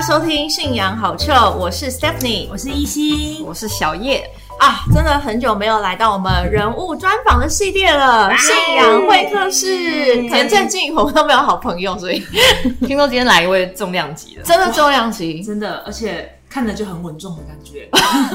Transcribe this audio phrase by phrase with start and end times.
[0.00, 4.26] 家收听《信仰好臭》，我是 Stephanie，我是依心，我是小叶。
[4.58, 10.26] 啊，真的很久没有来到我们人物专访的系列了，信仰会客室。
[10.30, 12.24] 可能最近我们都没有好朋友，所以
[12.86, 16.34] 听说今天来一位重量级的，真的重量级，真的，而且。
[16.50, 17.88] 看着就很稳重的感觉。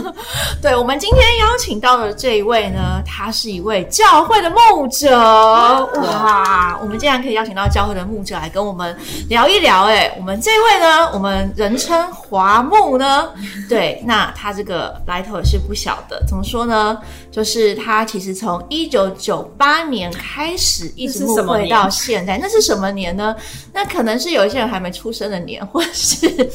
[0.61, 5.19] 对，我们今天邀请到的这一位呢，他是一位教会的牧者。
[5.19, 8.97] 哇，我们竟然可以邀请到教会的牧者来跟我们
[9.27, 9.83] 聊一聊。
[9.83, 13.29] 哎，我们这位呢，我们人称华牧呢。
[13.67, 16.23] 对，那他这个来头也是不小的。
[16.25, 16.97] 怎么说呢？
[17.29, 23.35] 就是他其实从一九九八年开始一直牧会到现在，那是什么年呢？
[23.73, 26.49] 那可能是有一些人还没出生的年，或者是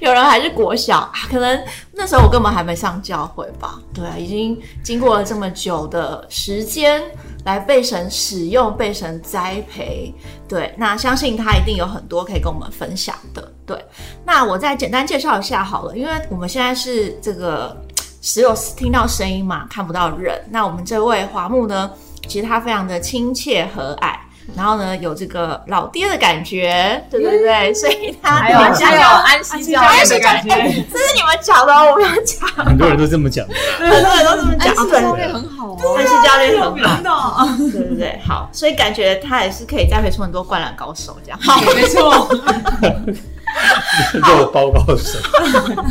[0.00, 1.01] 有人还是国小。
[1.30, 7.02] 可能那时候我根本还没上教会吧，对啊，已经经过了这么久的时间
[7.44, 10.14] 来被神使用、被神栽培，
[10.48, 13.84] 对，那相信他一定有很多可以跟我们分享的，对。
[14.24, 17.76] 那我再简单介绍一下好了，因为我们现在是这个
[18.20, 20.40] 只有听到声音嘛，看不到人。
[20.50, 21.90] 那我们这位华木呢，
[22.28, 24.16] 其实他非常的亲切和蔼。
[24.54, 30.50] 然后呢，有这个老爹的感觉，对对对，所以他还有还有安息教练的感觉，
[30.92, 32.48] 这是你们讲的，我没有讲。
[32.64, 33.46] 很多人都这么讲，
[33.78, 34.68] 很多人都这么讲。
[34.68, 41.38] 安息教练很好，安息教练很好，对对对，好，所以感觉他也是可以栽培出很多灌篮高手这样。
[41.40, 42.28] 好，没错，
[44.22, 45.18] 肉包高手。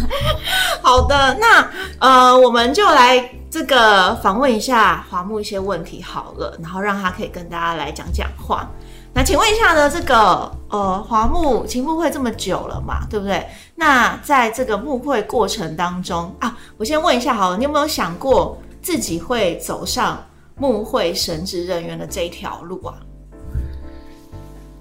[0.81, 1.67] 好的，那
[1.99, 3.27] 呃，我们就来。
[3.51, 8.65] 这个访问一下华木一些问题好了，然后让他可以跟大家来讲讲话。
[9.13, 13.45] 那请问一下呢，这个呃华木请牧会这么久了嘛，对不对？
[13.75, 20.23] 那在这个牧会过程当中啊，我先问一下好了，你有没有想过自己会走上
[20.55, 22.95] 牧会神职人员的这一条路啊？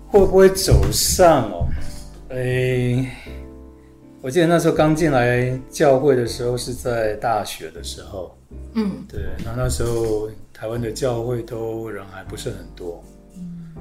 [0.06, 1.66] 会不会走上哦？
[2.30, 3.04] 哎，
[4.22, 8.36] 我记得那时候刚进来教会的时候是在大学的时候。
[8.74, 13.02] 嗯，对，那那时候台湾的教会都人还不是很多，
[13.36, 13.72] 嗯，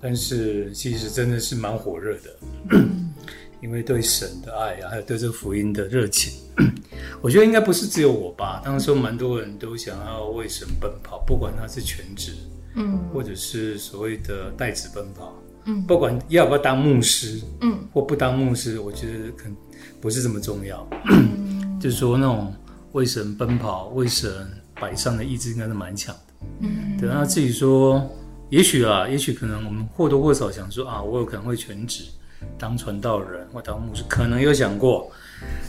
[0.00, 2.80] 但是其实真的是蛮火热的，
[3.62, 6.32] 因为对神的爱啊，还有对这个福音的热情，
[7.22, 12.32] 我觉得应该不是只有我吧，当时蛮多人都想要为神奔跑，不管他是全职，
[12.74, 19.44] 嗯，或者是所谓的代职奔跑，嗯，不管要不要当牧师，嗯，或不当牧师，我觉得可
[20.06, 20.88] 不是这么重要，
[21.82, 22.54] 就是说那种。
[22.92, 24.30] 为神奔跑，为神
[24.80, 26.46] 摆上的意志应该是蛮强的。
[26.60, 28.08] 嗯，等他自己说，
[28.48, 32.04] 也许啊，也许可能我们或多或少想说啊，我有可能会全职
[32.56, 35.10] 当传道人或当牧师，可能有想过，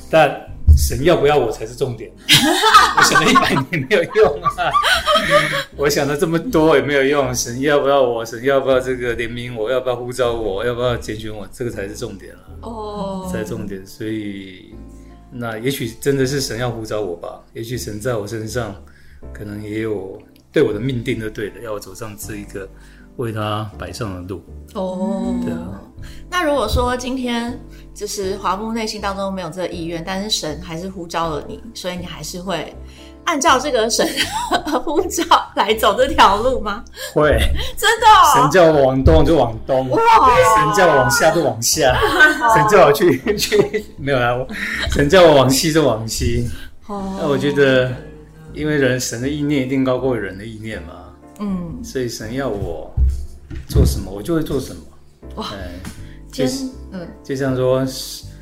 [0.10, 0.40] 但
[0.78, 2.12] 神要不要我才是重点。
[2.98, 4.72] 我想了一百年没有用啊，
[5.76, 7.34] 我想了这么多也没有用。
[7.34, 8.24] 神要不要我？
[8.24, 9.72] 神要不要这个怜悯我？
[9.72, 10.64] 要不要呼召我？
[10.64, 11.48] 要不要拣选我？
[11.52, 12.42] 这个才是重点了。
[12.62, 14.76] 哦，才重点，所以。
[15.30, 17.42] 那也许真的是神要呼召我吧？
[17.54, 18.74] 也许神在我身上，
[19.34, 20.18] 可能也有
[20.54, 22.68] 对我的命定的对的，要我走上这一个
[23.18, 24.42] 为他摆上了路。
[24.74, 25.60] 哦，对啊。
[26.30, 27.60] 那如果说今天
[27.94, 32.74] 就是华木内心当中没有这个意愿，但是神还是呼召了你，所以你还是会。
[33.26, 34.08] 按照这个神
[34.86, 35.26] 呼召
[35.58, 36.82] 来走这条路吗？
[37.14, 37.38] 会，
[37.76, 38.06] 真的。
[38.34, 41.94] 神叫我往东就往东，神叫我往下就往下，
[42.56, 44.34] 神叫我去 去没有啦，
[44.92, 46.50] 神叫我往西就往西。
[46.86, 47.92] 哦，那我觉得，
[48.54, 50.94] 因为人神的意念一定高过人的意念嘛。
[51.40, 52.90] 嗯，所以神要我
[53.68, 54.82] 做什么，我就会做什么。
[55.36, 55.52] 哇，
[56.32, 57.86] 就是嗯，就像说。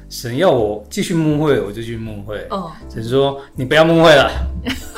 [0.07, 2.38] 神要我继续梦会，我就去梦会。
[2.49, 4.31] 哦，神说你不要梦会了，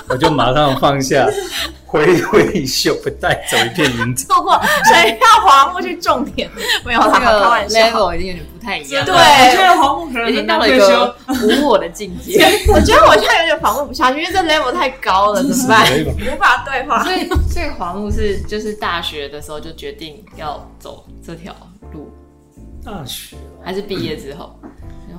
[0.09, 1.28] 我就马上放下，
[1.85, 4.25] 挥挥袖带走一片云彩。
[4.25, 4.59] 错过，
[4.91, 6.50] 谁要华木去种田，
[6.85, 9.06] 没有那个 level 已经有点不太一样。
[9.06, 12.41] 对，我觉得华木可能已经到了一个无我的境界。
[12.73, 15.85] 我觉得我现在有点访问不下去，因为这 level 太高了，怎么办？
[16.05, 17.03] 无法对话。
[17.03, 21.53] 所以，所以华木是就是大学的时候就决定要走这条
[21.91, 22.09] 路。
[22.85, 24.58] 大学还是毕业之后？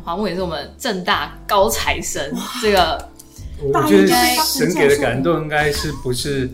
[0.04, 2.32] 华木也是我们正大高材生，
[2.62, 3.10] 这个
[3.60, 4.08] 我觉得
[4.44, 6.48] 神给的感动应该是不是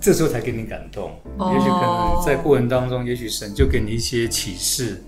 [0.00, 1.10] 这时候才给你感动？
[1.52, 5.02] 也许可能在过程当中，也许神就给你一些启示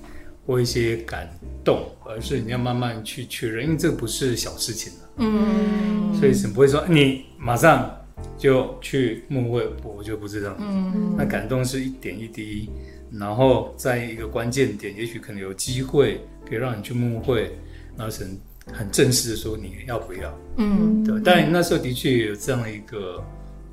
[0.46, 1.28] 或一些感
[1.64, 7.90] 动，而是你要慢慢去确认，因为这不是小事情嗯，所以神不会说你马上
[8.38, 10.54] 就去牧会，我就不知道。
[10.58, 12.70] 嗯，那感动是一点一滴，
[13.10, 16.20] 然后在一个关键点，也许可能有机会。
[16.44, 17.56] 可以让你去牧会，
[17.96, 18.36] 然后神
[18.70, 20.38] 很正式的说你要不要？
[20.56, 21.20] 嗯，对。
[21.24, 23.22] 但那时候的确有这样的一个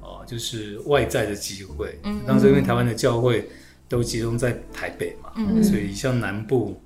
[0.02, 2.00] 哦，就是外在的机会。
[2.04, 3.48] 嗯，当时因为台湾的教会
[3.88, 6.80] 都集中在台北嘛，嗯，所以像南部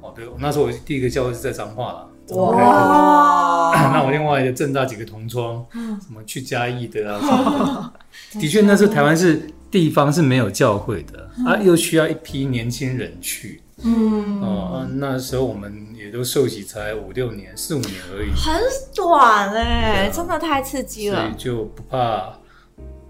[0.00, 2.08] 哦哦，对，那时候我第一个教会是在彰化了。
[2.36, 7.92] 哇， 那我另外的正大几个同窗，什么去嘉义的啊， 什么
[8.34, 18.62] 的的确那时候台湾是地方是没有教会的啊，又需要一批年轻人去，嗯，哦、啊那时候我们也都受洗才五六年、四五年而已，很
[18.94, 21.42] 短哎、真的太刺激了所以。
[21.42, 22.32] 就不怕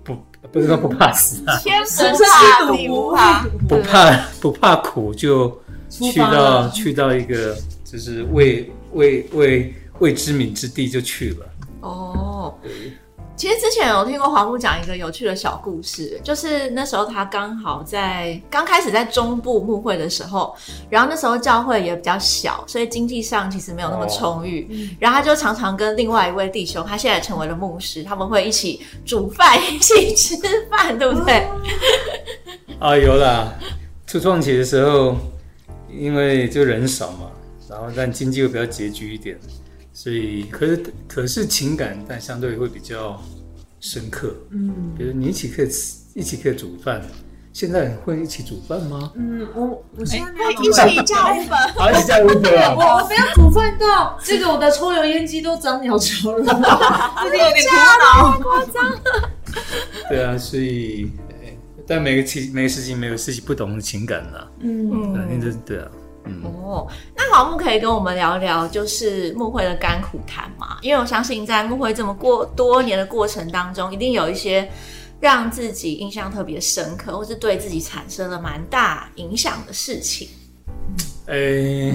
[0.03, 0.17] 不
[0.51, 5.61] 不是说不怕死啊，天不是怕地不怕，不怕不怕苦，就
[5.91, 11.47] 去到去到一个就是未未未未知名之地就去了。
[11.81, 12.59] 哦。
[13.35, 20.55] 其实之前有听过华木讲一个有趣的小故事，就是那时候他刚好在刚开始在中部牧会的时候，
[20.89, 30.37] 然后那时候教会也比较小，所以经济上其实没有那么充裕，然后他就常常跟另外一位弟兄，他现在成为了牧师，他们会一起煮饭，一起吃
[30.71, 31.47] 饭，对不对？
[32.79, 33.53] 啊，有啦，
[34.07, 35.17] 初创期的时候，
[35.91, 37.31] 因为就人少嘛，
[37.69, 39.37] 然后但经济又比较拮据一点，
[39.93, 43.21] 所以可是可是情感但相对会比较
[43.81, 44.35] 深刻。
[44.51, 47.03] 嗯比如你一起可以吃，一起可以煮饭，
[47.53, 49.13] 现在会一起煮饭吗？
[49.15, 51.47] 嗯，我我现在没有一起叫我们。
[51.77, 52.75] 好，一起在屋的啊。
[52.75, 56.45] 我不要煮饭到这个我的抽油烟机都长鸟巢了，
[57.25, 58.41] 这个有点苦恼。
[60.09, 61.11] 对啊，所以，
[61.43, 61.57] 哎
[61.87, 64.49] 但每个情每个事情每个事情不同的情感啦。
[64.61, 65.91] 嗯，对，那对啊，
[66.25, 66.43] 嗯。
[66.45, 70.79] 哦，那老木可以跟我们聊聊，就是木会的甘苦谈嘛？
[70.81, 74.69] 因为我相信在木会这么过多年的过程当中，一定有一些
[75.21, 80.29] 让自己印象特别深刻，或是对自己产生了蛮大影响的事情。
[81.27, 81.93] 呃，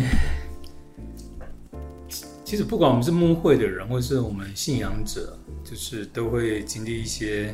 [2.44, 7.54] 其实不管我们是木会的人，或是我们信仰者，就是都会经历一些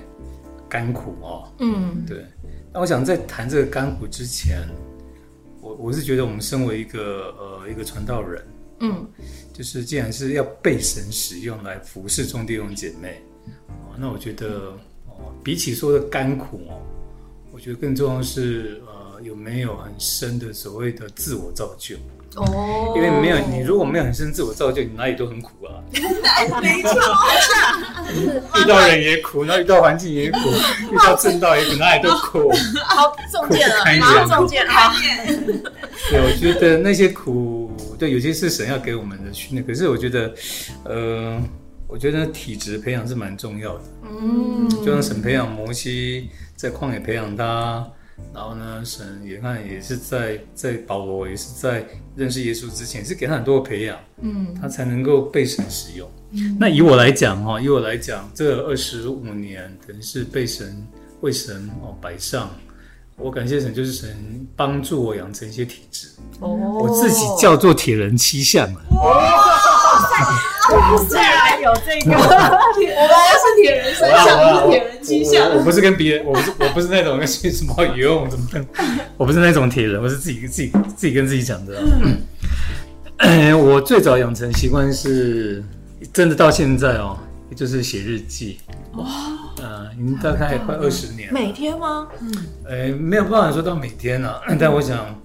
[0.70, 1.48] 甘苦哦。
[1.60, 2.26] 嗯对，
[2.72, 4.62] 那我想在谈这个甘苦之前，
[5.78, 8.46] 我我是觉得我们身为一个呃一个传道人，
[8.80, 9.08] 嗯
[9.54, 13.22] 就是既然是要被神使用来服侍众弟兄姐妹，
[13.68, 14.78] 哦，那我觉得
[15.08, 16.82] 哦，比起说的甘苦哦，
[17.52, 21.96] 我觉得更重要的是呃有没有很深的所谓的自我造就。
[22.36, 25.78] 哦因为没有你，如果没有很深自我造就，你哪里都很苦啊。
[26.62, 26.94] 没错，
[28.60, 30.40] 遇到人也苦，然后遇到环境也苦，
[30.92, 32.52] 遇到正道也苦，哪里都苦。
[32.86, 34.74] 好中箭了，马上中箭了。
[36.10, 39.66] 对，我觉得那些苦，对，有些是神要给我们的训练。
[39.66, 40.34] 可是我觉得，
[40.86, 41.42] 呃，
[41.88, 43.82] 我觉得体质培养是蛮重要的。
[44.04, 47.88] 嗯就像神培养摩西，在旷野培养他，
[48.34, 53.98] 然后呢，神也看也是在在保罗也是在认识耶稣之前，是给他很多的培养。
[54.22, 56.10] 嗯他才能够被神使用。
[56.60, 60.86] 那以我来讲哈，以我来讲，这二十五年等于是被神
[61.22, 62.50] 为神哦摆上。
[63.16, 66.08] 我感谢神，就是神帮助我养成一些体质，
[66.40, 68.68] 哦我自己叫做铁人七项
[70.70, 70.98] 啊。
[71.10, 72.30] 虽然有这个，我们
[73.42, 75.64] 是铁人三项，不是铁人七项我。
[75.64, 78.66] 不是跟别人，我不是我不是那种跟去什么游泳怎么的，
[79.18, 81.82] 我不是那种铁人，我是自己自己自己跟自己讲的。
[83.20, 85.64] 嗯， 我最早养成习惯是，
[86.12, 87.18] 真的到现在哦，
[87.50, 88.60] 也就是写日记。
[88.94, 89.06] 哇，
[89.62, 91.34] 呃，已经大概快二十年了。
[91.34, 92.08] 每天吗？
[92.20, 92.32] 嗯
[92.68, 95.20] 呃，没有办法说到每天啊，但我想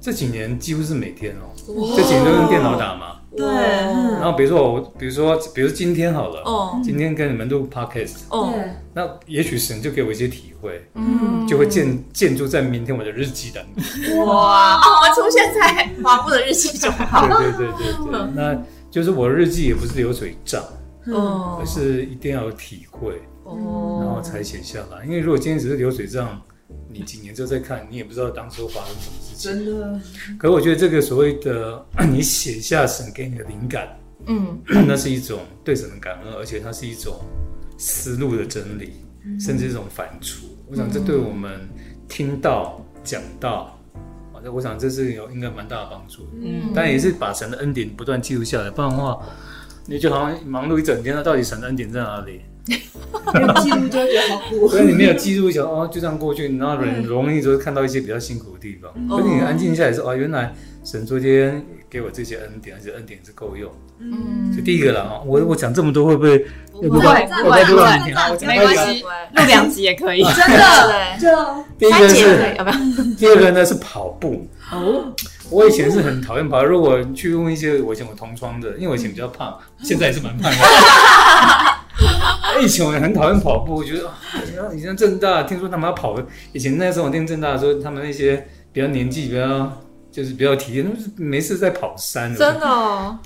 [0.00, 1.50] 这几年几乎是每天哦。
[1.96, 3.19] 这几年都用电脑打嘛。
[3.36, 6.80] 对然后比如说我，比如说，比如今天好了，哦。
[6.82, 11.46] 今天跟你们录 podcast，哦，对，那也许神就给我一些体会，嗯。
[11.46, 14.26] 就会建建筑在明天我的日记当中。
[14.26, 17.26] 哇，哦我出现在华布的日记中好。
[17.26, 18.56] 对对对对对，那
[18.90, 20.62] 就是我的日记也不是流水账，
[21.06, 24.00] 哦而是一定要有体会，哦。
[24.02, 25.04] 然后才写下来。
[25.04, 26.40] 因为如果今天只是流水账，
[26.88, 29.38] 你几年之后再看，你也不知道当初发生什么事情。
[29.40, 30.00] 真的，
[30.38, 33.88] 可我觉得这个所谓的你写下神给你的灵感，
[34.26, 37.20] 嗯 那是一种对神的感恩，而且它是一种
[37.78, 38.92] 思路的整理，
[39.38, 40.40] 甚至一种反刍。
[40.68, 41.60] 我想这对我们
[42.08, 43.78] 听到、讲到，
[44.32, 46.30] 反正我想这是有应该蛮大的帮助的。
[46.42, 49.20] 嗯但也是把神的恩典不断记录下来，不然的话，
[49.86, 52.42] 你就好像忙碌一整天，那到底神的恩典在哪里？
[53.34, 54.68] 没有记录就会觉得好苦。
[54.68, 58.90] 所以你没有记录一下，哦，就这样过去，然后很容易就会看到一些比较辛苦的地方。
[59.08, 60.52] 可是你安静下来说，哦，原来
[60.84, 63.70] 神昨天给我这些恩典，而且恩典是够用。
[64.02, 66.38] 嗯就第一个了啊，我我讲这么多会不会？
[66.72, 70.22] 不会会不会录到明天，我讲到一个没关系，录两集也可以。
[70.22, 71.28] 真的， 对，就
[71.78, 73.14] 第一个是？
[73.18, 74.48] 第二个呢是跑步。
[74.72, 75.12] 哦，
[75.50, 80.58] 我以前是很讨厌跑，如果去问一些我以前我同窗的，因为我以前比较胖， 现在也是蛮胖的。
[82.62, 84.14] 以前我很讨厌跑步，我觉得啊
[84.74, 86.16] 以前正大听说他们要跑，
[86.52, 89.80] 以前那时候我听正大的时候，他们那些比较年纪比较
[90.12, 93.18] 就是比较体验，就是没事在跑山，真的哦，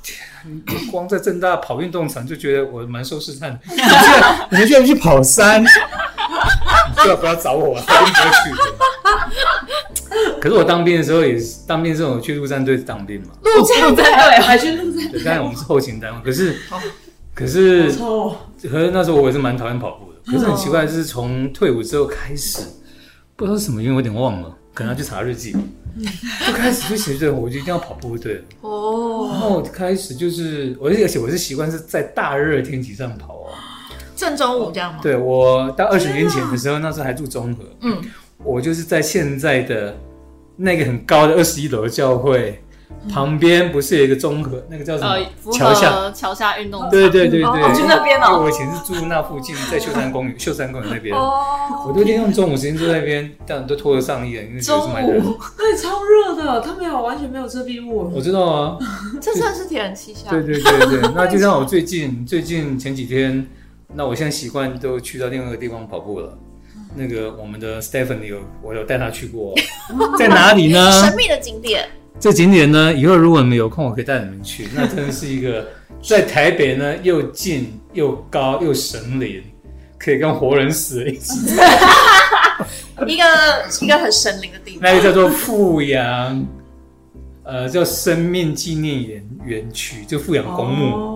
[0.68, 3.58] 我光在正大跑运动场就觉得我蛮受试探的。
[3.66, 5.64] 你居然你们居然去跑山，
[6.96, 8.56] 最好不要找我，我一定不会去的。
[10.44, 16.54] 可是我当兵的时候也是当兵，时候我去陆战队当兵嘛，陆战队对，还去陆战队，当然我们是后勤单位，可是
[17.34, 17.90] 可是，
[18.68, 20.18] 可是那时候我也是蛮讨厌跑步的。
[20.30, 22.58] 可是很奇怪，就是从退伍之后开始，
[23.36, 25.56] 不知道是什么原因，我有点忘了，可能要去查日记。
[26.46, 28.44] 就开始就觉得我就一定要跑步，对。
[28.60, 33.46] 哦，然后开始就是，我而且我是习惯是在大热天气上跑哦。
[34.14, 35.00] 正中午这样吗？
[35.02, 37.98] 对我到二十年前的时候，那时候还住中和，嗯，
[38.42, 39.96] 我就是在现在的
[40.56, 42.62] 那个很高的二十一楼的教会
[43.12, 46.10] 旁边，不是有一个综合，那个叫什呃么，符桥下？
[46.12, 51.14] 桥下运动场，对对对对，哦就那边哦我以前是住那附近，在秀山公园，秀山公园那边。
[51.14, 55.24] 哦，我都利用中午时间坐在那边，当然都脱了上衣了，因为是蛮热的。
[55.58, 58.10] 对，超热的，他没有完全没有遮蔽物。
[58.14, 58.78] 我知道啊，
[59.20, 60.30] 这算是天然气下。
[60.30, 63.46] 对对对对， 那就像我最近最近前几天，
[63.94, 66.38] 那我现在习惯都去到另外一个地方跑步了。
[66.94, 69.54] 那个我们的 Stephanie 有我有带她去过，
[70.18, 70.90] 在哪里呢？
[71.02, 71.88] 神秘的景点，
[72.20, 74.68] 这景点呢，以后如果你们有空，我可以带你们去。
[74.74, 75.66] 那真的是一个
[76.02, 79.42] 在台北呢又近又高又神灵，
[79.98, 81.38] 可以跟活人死了一起。
[83.08, 83.24] 一个
[83.82, 84.80] 一个很神灵的地方。
[84.82, 86.46] 那个叫做富阳，
[87.42, 90.94] 呃，叫生命纪念园园区，就富阳公墓。
[90.94, 91.13] 哦，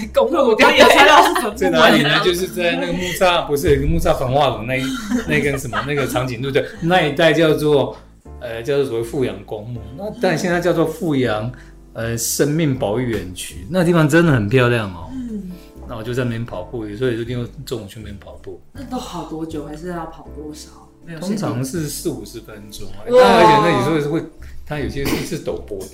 [0.00, 2.20] 也猜到是坟墓在哪里呢？
[2.24, 4.82] 就是在那个木栅，不是有个木栅焚化炉那一
[5.28, 7.96] 那根什么那个长颈鹿的那一带叫做
[8.40, 11.50] 呃叫做所谓富阳公墓，那但现在叫做富阳
[11.92, 15.08] 呃生命保育园区，那地方真的很漂亮哦。
[15.12, 15.50] 嗯，
[15.88, 19.66] 那我就在那边跑步，有时候也就利用中午去那边跑步，那都跑多久？
[19.66, 20.70] 还是要跑多少？
[21.18, 24.22] 通，常是四五十分钟而且那有时候是会，
[24.64, 25.86] 它有些是是陡坡的。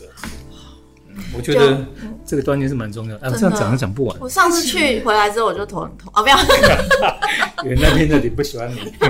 [1.16, 1.85] 嗯我觉得
[2.25, 3.26] 这个锻炼是蛮重要的。
[3.26, 6.12] 啊，这样讲都讲不完，我上次去回来之后我就头很痛。
[6.14, 6.37] 啊，不要，
[7.64, 8.92] 因为那边的你不喜欢你。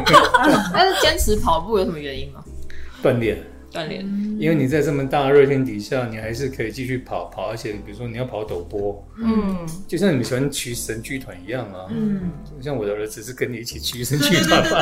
[0.72, 2.44] 但是坚持跑步有什么原因吗？
[3.02, 3.38] 锻炼。
[3.72, 4.00] 锻炼，
[4.38, 9.54] 因为你在这么大的热天底下，你还是可以继续跑跑，而且比如说你要跑陡坡，嗯，
[9.86, 11.84] 就像你们喜欢骑神剧团一样啊。
[11.90, 12.30] 嗯，
[12.62, 14.78] 像我的儿子是跟你一起骑神剧团嘛，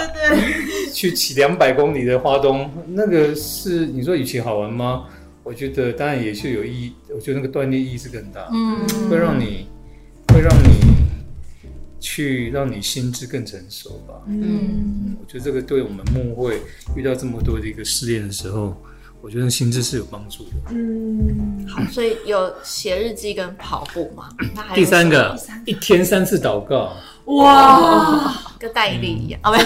[0.95, 5.07] 去骑两百公里的花东，那个是你说与其好玩吗？
[5.44, 9.68] 我觉得当然也是有意义，我觉得那个锻炼意义是更大，嗯，会让你
[10.32, 10.80] 会让你
[12.00, 14.14] 去让你心智更成熟吧。
[14.26, 16.62] 嗯，我觉得这个对我们梦会
[16.96, 18.74] 遇到这么多的一个试炼的时候，
[19.20, 20.50] 我觉得心智是有帮助的。
[20.70, 26.96] 嗯，好，所以有写日记跟跑步嘛，那还有第三个，一天三次祷告。
[27.26, 29.40] 哇，跟戴一力一样。
[29.43, 29.64] 啊，没有，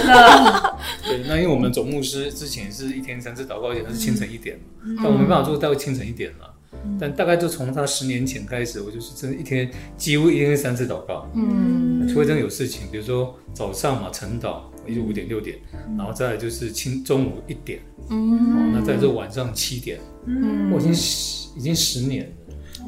[1.05, 6.55] 对，那因为我们总牧师之前是一天三次祷告，也是清晨一点嘛，但我没办法做到清晨一点了。
[7.01, 15.59] 但大概就从他十年前开始，我就是真的一天几乎一天三次祷告，嗯，除非真的有事情，比如说早上嘛晨祷，也就五点六点，
[15.97, 18.55] 然后再来就是清中午一点，嗯。
[18.55, 20.71] 哦，那再来就晚上七点，嗯。
[20.71, 22.31] 我已经十已经十年了。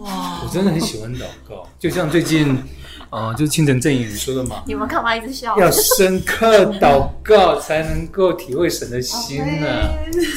[0.05, 2.57] 哇，我真的很喜欢祷告，就像最近，
[3.11, 5.59] 啊、就是清晨正言说的嘛，你们干嘛一直笑？
[5.59, 9.67] 要深刻祷告才能够体会神的心呢、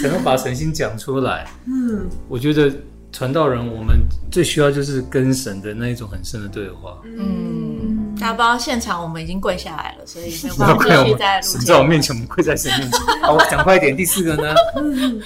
[0.02, 1.48] 才能把神心讲出来。
[1.68, 2.74] 嗯，我觉得
[3.12, 4.00] 传道人我们
[4.32, 6.98] 最需要就是跟神的那一种很深的对话。
[7.04, 11.60] 嗯，大家不知道现场我们已经跪下来了，所以没有 继续跪我们再录节目。
[11.60, 13.00] 神在我面前，我们跪在神面前。
[13.22, 13.96] 好，我讲快一点。
[13.96, 14.56] 第四个呢？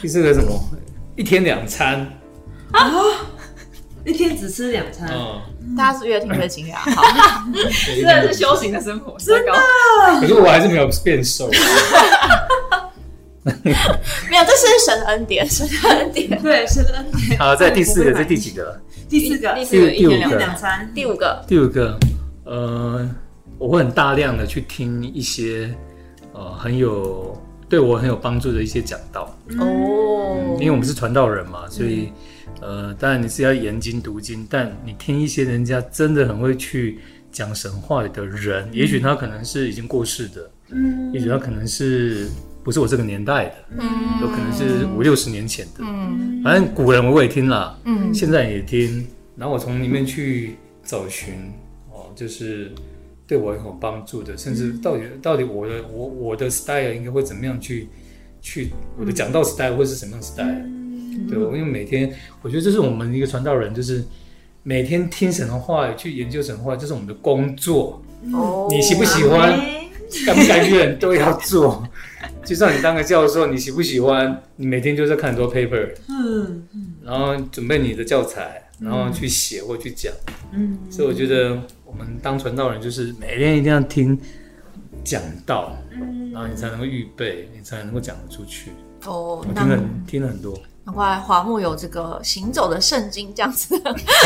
[0.02, 0.62] 第四个什么？
[1.16, 2.06] 一天两餐。
[4.08, 6.78] 一天只吃两餐，嗯，大家是越听越惊讶。
[8.02, 9.52] 真的是修行的生活，真的。
[10.22, 11.50] 可是我还是没有变瘦。
[13.44, 13.72] 没
[14.38, 16.42] 有，这是神的恩典，神的恩典。
[16.42, 17.38] 对，神的恩典。
[17.38, 18.80] 好，在第四个，这第几个？
[19.10, 22.00] 第四个，第四个一天两第五个两餐，第五个，第五个，
[22.46, 23.10] 呃，
[23.58, 25.70] 我会很大量的去听一些
[26.32, 27.38] 呃很有
[27.68, 32.12] 对我很有帮助的一些讲道，哦因为我们是传道人嘛，所以
[32.62, 37.00] 呃，当然你是要研经读经，但你听一些人家真的很会去
[37.32, 41.12] 讲神话的人，也许他可能是已经过世的，嗯。
[41.14, 42.28] 也许他可能是
[42.64, 43.86] 不是我这个年代的，嗯。
[44.22, 46.42] 有可能是五六十年前的，嗯。
[46.44, 47.80] 反正古人我也听了。
[47.86, 48.14] 嗯。
[48.14, 51.34] 现在也听，然后我从里面去找寻
[51.92, 52.72] 哦，就是
[53.28, 57.88] 对我有帮助的，甚至到底到底我的我我的 style 应该会怎么样去
[58.42, 60.77] 去我的讲道 style 会是什么样的
[61.30, 64.04] 对，我因为每天我觉得这是我们一个传道人，就是
[64.64, 68.02] 每天听神的话语，去研究神的话语，这是我们的工作，
[68.34, 69.60] 哦你喜不喜欢？
[70.26, 71.86] 甘不甘愿都要做。
[72.46, 74.42] 就算你当个教授，你喜不喜欢？
[74.56, 76.64] 你每天就在看很多 paper，嗯
[77.04, 80.14] 然后准备你的教材，然后去写或去讲。
[80.54, 84.18] 嗯，所以我觉得我们当传道人，就是每天一定要听
[85.04, 85.78] 讲道，
[86.32, 88.72] 然后你才能够预备，你才能够讲得出去。
[89.06, 93.94] 哦，我听了听了很多，难怪华木有这个行走的圣经这样子的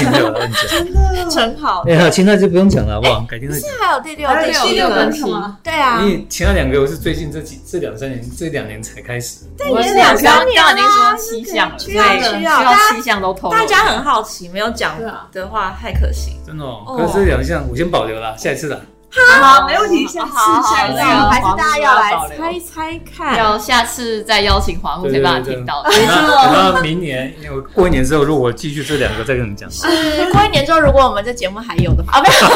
[0.70, 1.30] 真的很讲。
[1.32, 1.84] 称号。
[1.88, 3.26] 哎呀，其他就不用讲了，好不好？
[3.28, 3.68] 改天再讲。
[3.68, 5.24] 现在还有第六、还有第六个本题？
[5.64, 9.40] 对啊因，为其他两个我是最近这几这两三年这两年才开始。
[9.72, 13.50] 我是两刚三年刚已经啊说七项了，需要需需要七项都透。
[13.50, 14.94] 大家很好奇，没有讲
[15.32, 16.38] 的话太可惜。
[16.46, 16.64] 真的
[16.96, 18.80] 可是这两项我先保留了，下一次了。
[19.14, 23.38] 好，没问题，下次下一次还是大家要来猜猜看？
[23.38, 25.84] 要下次再邀请华木才办法听到。
[25.84, 29.86] 没错等到明年，因为我过一年之后，如果我继续这两个再跟你们讲，是
[30.32, 32.48] 过一年之后，如果我们这节目还有的话，啊，没有，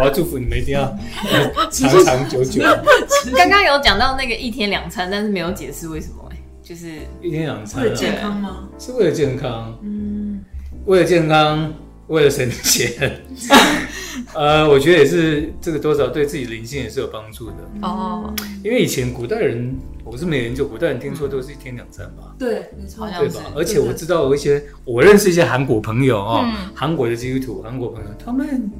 [0.00, 0.82] 我要祝福你们一定要
[1.70, 2.62] 长长久久，
[3.36, 6.86] 刚刚有讲到那个一天两餐，但是没有解释为什么哎、就是
[7.20, 8.68] 一天两餐啊，为了健康吗？
[8.78, 10.42] 是为了健康，嗯，
[10.86, 11.70] 为了健康，
[12.06, 13.22] 为了省钱。
[14.34, 22.34] 呃，我觉得也是这个多少对自己灵性也是有帮助的，哦，因为以前古代人，我是没研究，古代人听说都是一天两餐吧。
[22.38, 23.06] 对，没错。
[23.06, 23.52] 好，像对吧？
[23.56, 28.70] 而且我知道有一些，我认识一些韩国朋友哦嗯，韩、国的基督徒，韩国朋友，他们，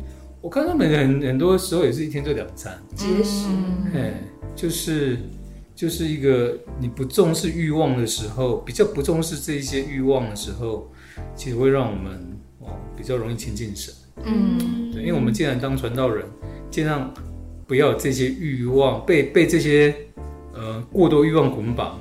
[0.41, 3.93] 我看他们很很多时候也是一天就两餐，节食，嗯。
[3.95, 4.15] 哎、
[4.55, 5.19] 就是
[5.75, 10.91] 就是一个你不重视欲望的时候，比较不重视这一些欲望的时候，
[11.35, 13.95] 其实会让我们哦比较容易亲近神。
[14.25, 16.25] 嗯，对，因为我们既然当传道人，
[16.71, 17.13] 尽量
[17.67, 19.95] 不要有这些欲望被被这些
[20.55, 21.99] 呃过多欲望捆绑，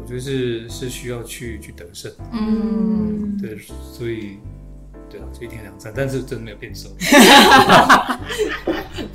[0.00, 2.12] 我觉得是是需要去去得胜。
[2.32, 4.38] 嗯，对，所以
[5.14, 6.88] 对啊，就一天两餐，但是真的没有变瘦。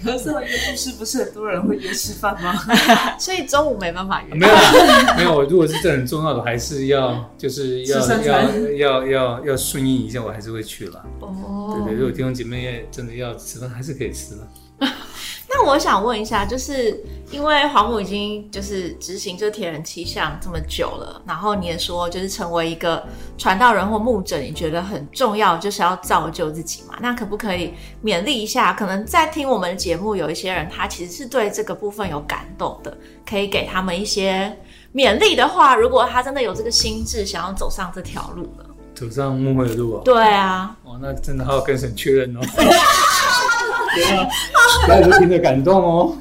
[0.02, 2.54] 可是我一个故事，不是很多人会约吃饭吗？
[3.20, 4.34] 所以中午没办法约。
[4.34, 11.06] 没有啦没有，如果是这很重要的，还是要就是要要要要要顺应一下，我还是会去了。
[11.20, 14.48] 哦对对，如果弟兄姐妹也真的要吃饭，还是可以吃了。
[15.52, 16.98] 那我想问一下，就是
[17.32, 23.04] 因为黄母已经就是执行这铁人七项这么久了，然后你也说就是成为一个
[23.38, 26.96] 传道人或牧者，你觉得很重要，就是要造就自己嘛？
[27.00, 28.74] 那可不可以勉励一下？
[28.74, 34.52] 可能在听我们的节目有一些人，他其实是对这个部分有感动的，可以给他们一些
[34.94, 35.76] 勉励的话。
[35.76, 38.66] 如果他真的有这个心智，想要走上这条路了，
[38.96, 42.40] 走上牧会的路啊，对啊，哦，那真的好好跟神确认哦。
[43.96, 44.28] 对啊，
[44.86, 46.18] 不要就凭着感动哦。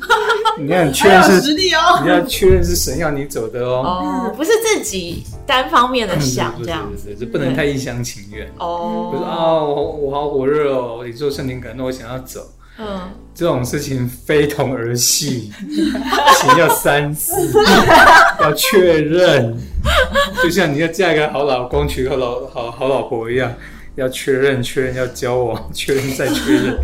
[0.66, 2.01] 你要确认是，力哦。
[2.03, 3.83] 你要确认是神要你走的哦。
[3.85, 8.51] 哦，不是自己单方面的想嗯这样对对对，这不能太一厢情愿。
[8.59, 12.40] 哦，不是啊，我我好火热哦，你做圣灵感动，我想要走。
[12.81, 15.51] 嗯，这种事情非同儿戏，
[16.40, 17.33] 请要三思，
[18.40, 19.57] 要确认，
[20.42, 23.53] 就像你要嫁一个好老公、娶个老好好老婆一样，
[23.97, 26.79] 要确认、确认，要交往、确认再确认。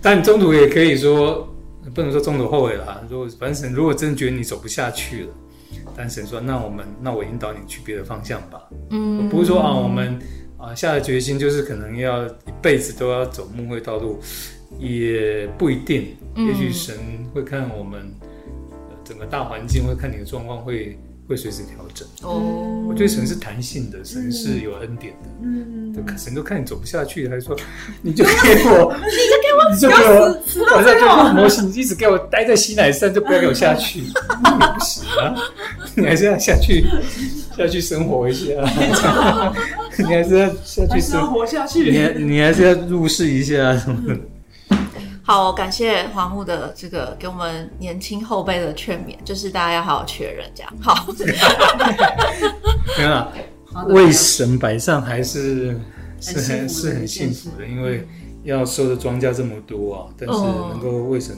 [0.00, 1.51] 但中途也可以说，
[1.90, 3.02] 不能说中途后悔啦。
[3.08, 5.34] 如果反正神如果真的觉得你走不下去了，
[5.96, 8.68] 但神说，那我们那我引导你去别的方向吧。
[8.90, 10.18] 嗯，不是说啊，我们
[10.58, 14.20] 啊下了决心就是可能要一辈子都要走牧会道路，
[14.78, 16.16] 也不一定。
[16.34, 16.96] 嗯也许神
[17.34, 22.06] 会看我们呃整个大环境，会看你的状况，会会随时调整。
[22.22, 25.28] 哦，我觉得神是弹性的，神是有恩典的。
[25.42, 27.56] 嗯，对，神都看你走不下去，还说
[28.02, 28.30] 你就给
[28.64, 34.02] 我，你就给我， 你就给我，晚上就用模型，你一直给我待在西乃山，就不要给我下去，
[34.42, 35.34] 那也不行啊，
[35.94, 36.84] 你还是要下去
[37.56, 38.52] 下去生活一下，
[39.98, 42.12] 你还是要下去生，活下去你还。
[42.14, 44.18] 你还是要入世一下什么的。
[45.24, 50.72] 好，感谢黄木的这个给我们年轻后辈的劝勉，就是大家要好好确认这样。
[50.80, 51.06] 好，
[52.98, 53.32] 没有啦，
[53.66, 55.78] 好的为神摆上还是
[56.20, 58.06] 是很是很幸福的，因为
[58.42, 61.36] 要收的庄稼这么多啊，但是哦能够为神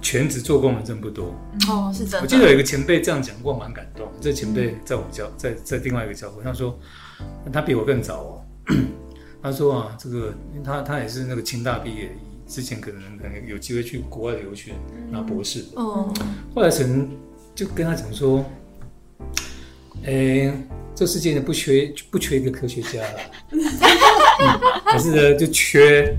[0.00, 1.34] 全职做工的真不多。
[1.68, 2.20] 哦，是真的。
[2.22, 4.08] 我记得有一个前辈这样讲过，蛮感动。
[4.20, 6.78] 这前辈在我们教，在在另外一个教会，他说
[7.52, 8.40] 他比我更早哦。
[9.42, 14.72] 他说啊，这个因为他他也是那个清大毕业，之前可能可能有机会去国外留学
[15.10, 17.10] 拿博士后来神
[17.54, 18.44] 就跟他讲说，
[20.04, 20.52] 哎、
[20.94, 23.18] 这世界呢不缺不缺一个科学家了，
[23.50, 23.58] 嗯
[24.86, 26.16] 可是呢就缺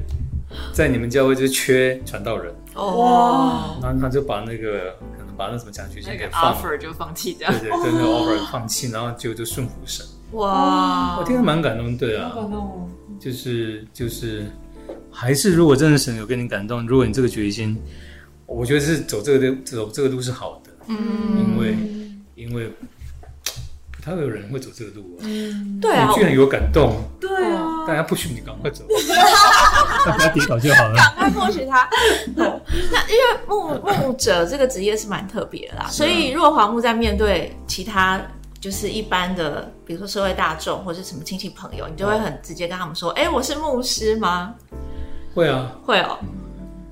[0.73, 2.53] 在你们教会就缺传道人。
[2.75, 6.55] 哦，然后他就把那个可能把那什么奖学金给放了。
[6.55, 7.69] offer 就放弃掉，对对。
[7.71, 12.87] 对，跟那个 offer 放弃，然后就就顺服神，哇，我听得蛮感动，对啊，感动哦。
[13.19, 14.45] 就是就是，
[15.11, 17.75] 还是如果真的神有跟你感动，如果你这个决心，
[18.45, 20.97] 我觉得是走这个路走这个路是好的，嗯，
[21.37, 21.77] 因为
[22.35, 22.71] 因为
[23.91, 25.25] 不太会有人会走这个路啊。
[25.81, 26.09] 对啊。
[26.09, 28.85] 你，居然有感动，对啊，大家不许你赶快走，
[30.05, 30.95] 大家抵倒就好了。
[30.95, 31.83] 赶快默许他。
[32.37, 38.21] 哦那因为牧牧者这个职业是蛮特别的啦，所以如果黄牧在面对其他
[38.59, 44.55] 就是一般的，比如说社会大众或者是什么亲戚朋友，你就会很直接跟他们说：“哎、我是牧师吗
[45.37, 46.17] 会啊，？”会哦，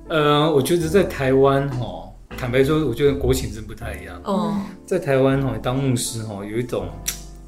[0.08, 4.20] 呃，我觉得在台湾哦，坦白说，我觉得国情真不太一样。
[4.22, 4.56] 哦，
[4.86, 6.86] 在台湾哦，当牧师哦，有一种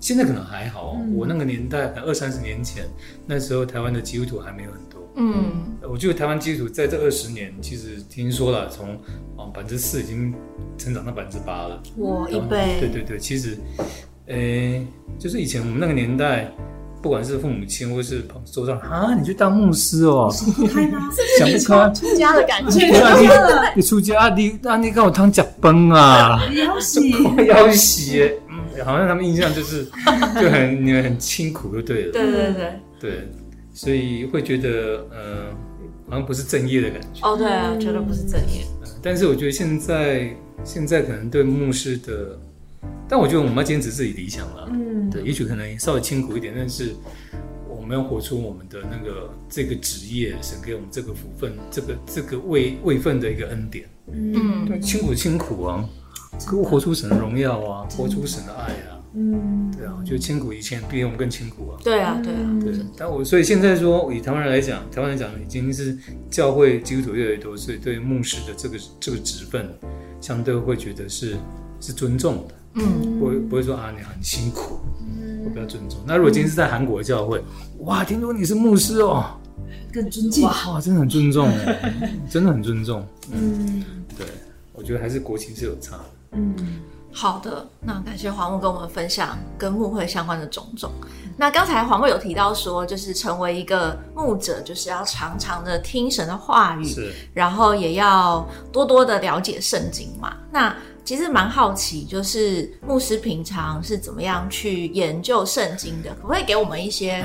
[0.00, 2.84] 现在可能还好哦，我那个年代，二三十年前，
[3.26, 4.98] 那时候台湾的基督徒还没有很多。
[5.14, 8.96] 嗯，我觉得台湾基督徒在这二十年，其实听说了，从
[9.36, 10.34] 哦百分之四已经
[10.76, 11.80] 成长到百分之八了。
[11.98, 13.56] 哇一倍，对对对，其实，
[14.26, 14.84] 诶、
[15.16, 16.50] 就是以前我们那个年代，
[17.00, 22.86] 不管是父母亲或是朋友上啊，你去当牧师哦，想不开，出家的感觉。
[22.86, 23.28] 你
[23.76, 27.12] 你出家，你那你跟我汤脚崩啊，要洗，
[27.46, 29.84] 要洗，嗯，好像他们印象就是
[30.40, 33.28] 就很你们很清苦就对了，对对对，对，
[33.72, 35.52] 所以会觉得呃，
[36.08, 37.20] 好像不是正业的感觉。
[37.28, 38.64] 哦对啊，绝对不是正业。
[38.82, 40.28] 呃但是我觉得现在
[40.64, 42.36] 现在可能对牧师的，
[43.08, 44.68] 但我觉得我们要坚持自己理想了。
[44.72, 46.94] 嗯，对，也许可能稍微辛苦一点，但是
[47.68, 53.86] 我们要活出我们的那个这个职业，神给我们这个福分，这个这个位位分的一个恩典。
[54.12, 55.88] 嗯，对，辛苦辛苦啊，
[56.46, 58.96] 可我活出神的荣耀啊，活出神的爱啊。
[59.14, 61.80] 嗯，对啊，我觉得辛苦以前比我们更辛苦啊。
[61.82, 65.96] 对啊对啊，对，但我所以现在说以台湾人来讲，台湾人讲已经是
[66.30, 69.66] 教会基督徒越来越多，所以对牧师的这个这个职分，
[70.20, 71.36] 相对会觉得是
[71.80, 74.78] 是尊重的，嗯，不会不会说啊你很辛苦，
[75.44, 75.98] 我比较尊重。
[76.06, 77.42] 那如果今天是在韩国的教会，
[77.80, 79.24] 哇，听说你是牧师哦，
[79.92, 81.88] 更尊敬，哇，真的很尊重哦，
[82.30, 83.04] 真的很尊重。
[83.32, 83.84] 嗯
[84.16, 84.26] 对，
[84.72, 86.04] 我觉得还是国情是有差的。
[86.32, 86.54] 嗯，
[87.10, 90.92] 好的，那感谢黄木跟我们分享跟牧会相关的种种。
[91.36, 100.36] 那刚才黄木有提到说，就是成为一个牧者，就是要常常的听神的话语，然后也要多多的了解圣经嘛。
[100.50, 100.74] 那
[101.08, 106.14] 其实蛮好奇，就是牧师平常是怎么样去研究圣经的？
[106.16, 107.24] 可不可以给我们一些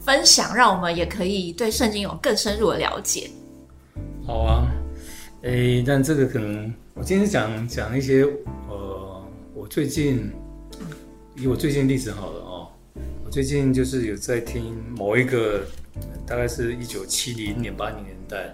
[0.00, 3.30] 分享，让我们也可以对圣经有更深入的了解？
[4.26, 4.66] 好啊，
[5.42, 8.24] 诶，但这个可能我今天讲讲一些
[8.68, 10.28] 呃，我最近
[11.36, 12.68] 以我最近例子好了哦，
[13.24, 15.64] 我最近就是有在听某一个，
[16.26, 18.52] 大概是一九七零年八零年代，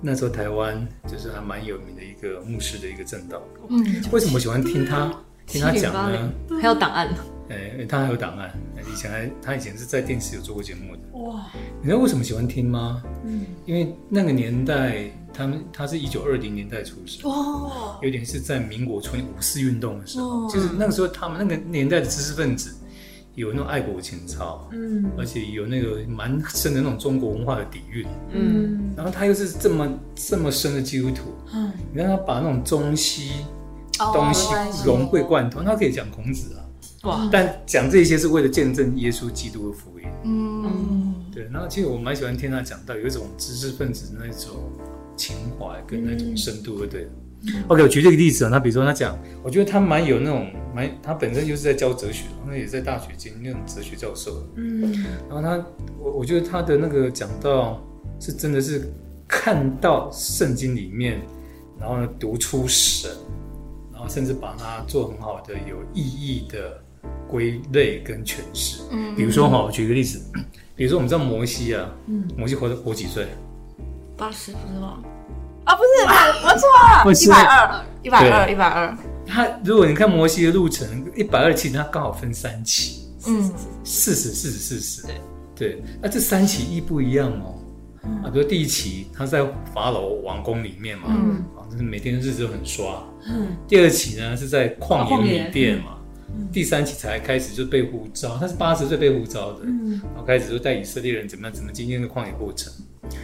[0.00, 3.42] 那时候台湾就是还蛮有名的一个牧师的一个正道。
[3.68, 5.12] 嗯，为什么喜欢听他
[5.46, 6.32] 听他讲呢？
[6.60, 7.08] 还有档案，
[7.48, 8.52] 诶，因为他还有档案，
[8.90, 11.18] 以前还他以前是在电视有做过节目的。
[11.18, 11.46] 哇，
[11.80, 13.02] 你知道为什么喜欢听吗？
[13.24, 20.50] 嗯，因为那个年代，他们他是一九二零年代出生，哦，有点是在民国初年五四运动的时候，哦。
[20.52, 22.74] 就是那个时候他们那个年代的知识分子
[23.40, 25.10] 有那种爱国情操，嗯。
[25.18, 33.32] 而且有那个蛮深的那种中国文化的底蕴，嗯，然后他又是这么这么深的基督徒，嗯，你看他把那种中西
[33.98, 34.54] 哦东西
[34.86, 36.60] 融会贯通，他可以讲孔子啊，
[37.02, 40.06] 哇，但讲这些是为了见证耶稣基督的福音。
[40.24, 44.56] 嗯，对，然后其实我蛮喜欢听他讲到有一种知识分子的那种
[45.16, 47.08] 情怀跟那种深度，对
[47.68, 54.46] ？OK，我举这个例子啊，那比如说他讲，我觉得他蛮有那种蛮，他本身就是在教哲学，那也在大学兼那种哲学教授。
[54.56, 55.64] 嗯，然后他，
[55.98, 57.82] 我我觉得他的那个讲到
[58.20, 58.92] 是真的是
[59.26, 61.20] 看到圣经里面，
[61.78, 63.10] 然后呢读出神，
[63.92, 66.78] 然后甚至把它做很好的有意义的
[67.26, 68.82] 归类跟诠释。
[68.90, 70.20] 嗯比如说哈，我举个例子，
[70.76, 73.26] 比如说我们知道摩西啊，嗯摩西活活几岁？
[74.16, 75.02] 八十不是吗？
[75.64, 76.06] 啊，不是，
[76.46, 78.96] 我错了，一百二，一百二，一百二，
[79.26, 83.52] 他如果你看摩西的路程一百二，其实他刚好分三期，嗯，
[83.84, 85.06] 四十、四十、四十。
[85.06, 85.14] 对。
[85.60, 87.54] 对，那这三期一不一样哦。
[88.24, 89.44] 啊，比如第一期他在
[89.74, 91.44] 法老王宫里面嘛，嗯。
[91.54, 93.04] 啊，就是每天日子都很刷。
[93.28, 95.44] 嗯，第二期呢是在旷野旷野。
[95.44, 95.98] 米店嘛，
[96.52, 102.72] 第三期才开始就被呼召，他是八十岁被呼召的，嗯然后开始就带以色列人怎么样怎么经历那个旷野过程。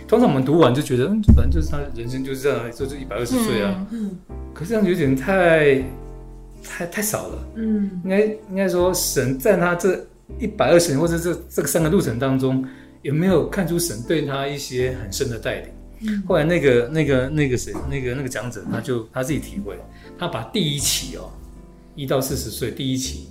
[0.08, 3.86] 通常我们读完就觉得，嗯，反正就是他人生就是这样，就是一百二十岁啊。
[3.90, 4.16] 嗯
[4.54, 5.82] 可是这样有点太
[6.62, 7.48] 太太少了。
[7.56, 10.04] 嗯应该应该说，神在他这
[10.38, 12.64] 一百二十年或者这这个三个路程当中，
[13.02, 15.68] 有没有看出神对他一些很深的带领？
[16.02, 19.78] 嗯后来那个那个那个谁，那个那个讲者，他就他自己体会，
[20.18, 21.30] 他把第一期哦，
[21.96, 23.26] 一到四十岁第一期，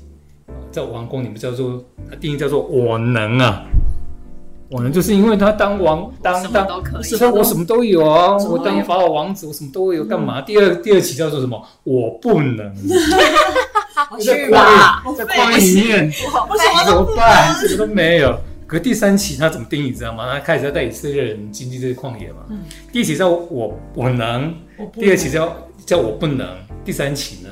[0.47, 3.63] 呃在王宫里面叫做他定义叫做我能啊。
[4.67, 10.41] 我能就是因为他当王当当是说我什么都有啊，我当法老王子，我什么都有，干嘛？
[10.41, 11.63] 第二第二期叫做什么？
[11.83, 12.73] 我不能，
[14.19, 16.11] 去吧，在旷野里面，
[16.87, 17.53] 怎么办？
[17.53, 18.35] 什么都没有。
[18.65, 19.89] 可第三期他怎么定义？
[19.89, 20.33] 你知道吗？
[20.33, 22.37] 他开始要带以色列人经历这个旷野嘛。
[22.91, 24.51] 第一期叫我我能，
[24.93, 26.47] 第二期叫叫我不能，
[26.83, 27.49] 第三期呢？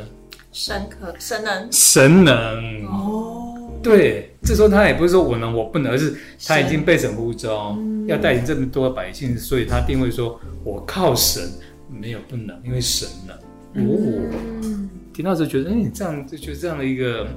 [0.53, 1.67] 神可神能。
[1.71, 2.85] 神能。
[2.85, 7.75] 哦，对，这时候他也不是说我能我不能，而是他已经被神呼召，
[8.07, 11.49] 要带领这么多百姓，所以他定位说我靠神，
[11.89, 13.35] 没有不能，因为神能。
[13.83, 13.97] 哦，
[15.11, 17.27] 听到时候觉得，哎，这样就觉得这样的一个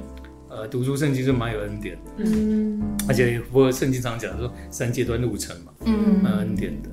[0.51, 6.91] 呃，读书圣经就蛮有恩典的，嗯，而且符合圣经常讲说三阶段路程嘛，嗯，蛮恩典的，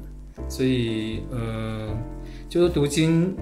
[0.48, 1.90] 所以嗯，
[2.48, 3.36] 就是读经。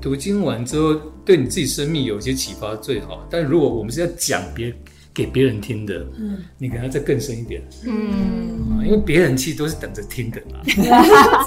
[0.00, 3.26] 读经完之后，对你自己生命有一些启发最好。
[3.30, 4.76] 但如果我们是要讲别人
[5.16, 10.60] 给别人听的，嗯，你可能再更深一点，嗯，因为别人其实都是等着听的嘛。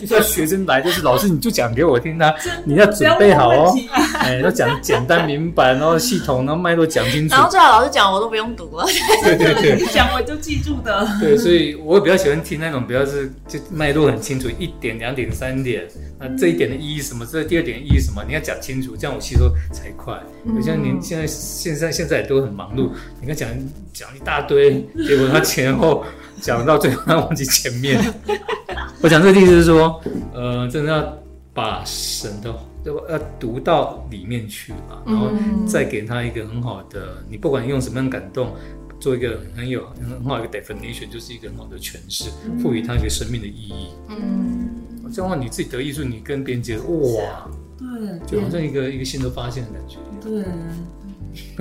[0.00, 3.74] 就像学生来，就是老师你就讲给我听啊，你要准备好哦，
[4.18, 7.34] 哎，要讲简单明白，然后系统，然后脉络讲清楚。
[7.34, 8.84] 然后最好老师讲我都不用读了，
[9.22, 11.08] 对对对，讲我就记住的。
[11.20, 15.86] 对，所以我比较喜欢听那种比较是就脉络很清楚，一点、两点、三点。
[16.18, 17.24] 那这一点的意义什么？
[17.24, 18.24] 这第二点意义什么？
[18.26, 20.18] 你要讲清楚，这样我吸收才快。
[20.44, 22.90] 有像您现在现在现在都很忙碌，
[23.20, 23.48] 你看讲
[23.92, 26.04] 讲一大堆，结果他前后
[26.40, 28.02] 讲到最后他忘记前面。
[29.02, 30.00] 我讲这个意思是说，
[30.32, 31.18] 呃，真的要
[31.52, 32.52] 把神的
[32.84, 35.30] 要读到里面去嘛，然后
[35.66, 38.54] 再给他一个很好的，你不管用什么样感动，
[38.98, 42.30] 做一个很有很好一个 definition，就是一个很好的诠释，
[42.62, 43.88] 赋予他一个生命的意义。
[44.08, 44.70] 嗯。
[45.12, 49.98] 这样的话，你自己得艺术，你跟别人接哇，对，就好像一个一个新的发现的感觉。
[50.20, 50.44] 对，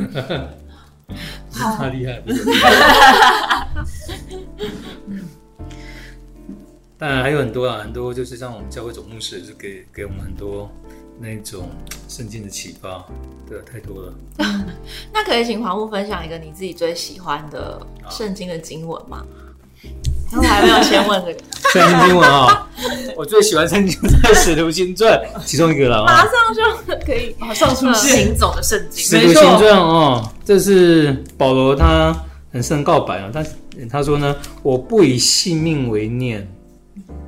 [1.52, 2.24] 太厉害了。
[6.98, 10.72] 当然还有很多啊，很多就是像我们教会总牧师，是给给我们很多
[11.20, 11.70] 那种
[12.08, 13.06] 圣经的启发，
[13.48, 14.14] 对，太多了。
[15.14, 19.26] 那可以请黄木分享一个你自己最喜欢的圣经的经文吗？
[20.34, 21.40] 我还没有先问这个。
[21.72, 22.70] 圣经经文啊，
[23.18, 25.12] 我最喜欢圣经在《使徒行传》
[25.46, 29.04] 其中一个了马上就可以马上出现行走的圣经。
[29.04, 32.16] 使徒行传哦，这是保罗他
[32.54, 33.44] 很深告白啊，他
[33.90, 34.34] 他说呢，
[34.64, 36.48] 我不以性命为念，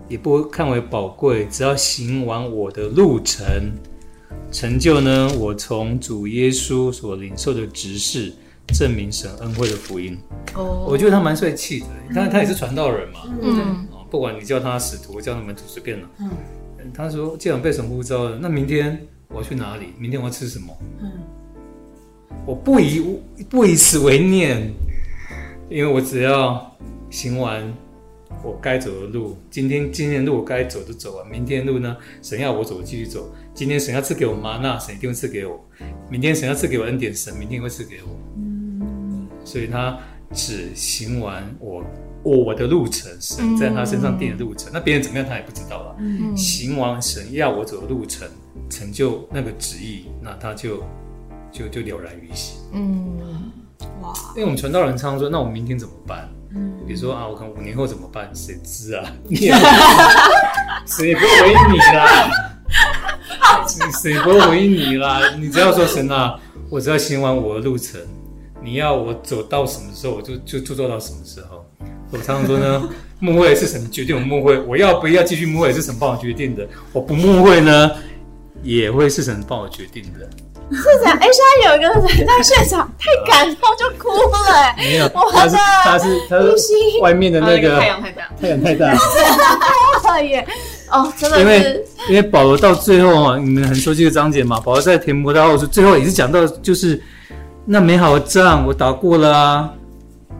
[0.07, 3.73] 也不看为宝贵，只要行完我的路程，
[4.51, 8.31] 成就呢我从主耶稣所领受的职事。
[8.73, 10.17] 证明神恩惠的福音，
[10.53, 16.29] 哦，我觉得他蛮帅气的，他他也是传道人嘛，嗯，不管你叫他使徒，叫他门徒，随便了，嗯，
[16.93, 18.99] 他说既然被神呼召了，那明天
[19.29, 19.93] 我要去哪里？
[19.97, 20.77] 明天我要吃什么？
[21.01, 21.11] 嗯，
[22.45, 24.71] 我不以不以此为念，
[25.69, 26.77] 因为我只要
[27.09, 27.73] 行完
[28.43, 34.57] 我该走的路，今天今天路我该走的走完，明天路呢，神要我走我继续走，今天神要赐给我妈？
[34.57, 35.65] 那神一定会赐给我，
[36.11, 38.15] 明天神要赐给我恩典，神明天会赐给我。
[39.47, 39.97] 所以他
[40.33, 41.81] 只行完我
[42.21, 44.69] 我的路程，神在他身上定的路程。
[44.73, 45.95] 那别人怎么样，他也不知道了。
[45.99, 48.27] 嗯行完神要我走的路程，
[48.69, 50.83] 成就那个旨意，那他就
[51.49, 52.59] 就就了然于心。
[52.73, 53.17] 嗯，
[54.01, 54.13] 哇！
[54.35, 56.27] 因为我们传道人常常说，那我们明天怎么办？
[56.53, 58.29] 嗯，比如说啊，我看五年后怎么办？
[58.35, 59.09] 谁知啊？
[60.85, 62.29] 谁也不会回应你啦，
[64.01, 65.35] 谁不会回应你啦？
[65.39, 66.37] 你只要说神啊，
[66.69, 68.01] 我只要行完我的路程。
[68.61, 71.65] 你要我走到什么时候，我就就就做到什么时候。
[72.11, 72.89] 我常常说呢，
[73.19, 76.65] 幕会是什么决定我幕会，我要不要继续幕会是什么帮我决定的。
[76.93, 77.91] 我不幕会呢，
[78.63, 80.27] 也会是什么帮我决定的。
[80.69, 84.75] 是这样，哎，现在有一个人在现场，太感动就哭了。
[84.77, 86.55] 没有，他是他是他是
[87.01, 88.93] 外面的那个太阳太大，太阳太大，
[90.01, 90.45] 哭了耶。
[90.89, 97.01] 哦，真的，因为因为保罗到最后啊，你们很熟悉的章节嘛，保罗在填摩大后书最后也是讲到就是。
[97.69, 99.73] 那美好的仗我打过了啊，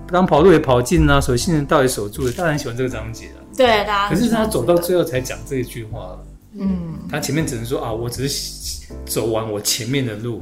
[0.07, 3.43] 刚跑路也跑尽了，守信人道也守住了，他很喜欢这个章节啊。
[3.57, 4.09] 对，大家。
[4.09, 6.17] 可是他走到最后才讲这一句话
[6.57, 10.41] 嗯，他前面只能说啊，我只是走完我前面的路，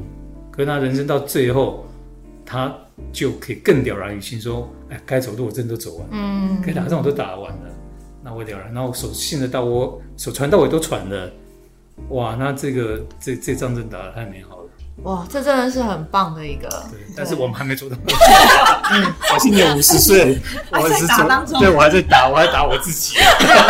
[0.52, 1.88] 可是他人生到最后，
[2.46, 2.72] 他
[3.12, 7.72] 就可以更了然于心，说，哎，该走的我真的都走完，嗯，该打仗我都打完了，
[8.24, 11.32] 那我了然，那我守信的到我手传到我都传了，
[12.10, 14.65] 哇，那这个这这仗真打的太美好了。
[15.04, 16.68] 哇，这真的是很棒的一个。
[16.90, 17.96] 对，但是我们还没做到。
[18.08, 20.40] 我今年五十岁，
[20.72, 21.60] 我还在打当中。
[21.60, 23.18] 对，我还在打，我还打我自己。